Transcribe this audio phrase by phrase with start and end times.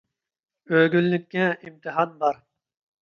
[0.77, 2.41] ئۆگۈنلۈككە ئىمتىھان بار.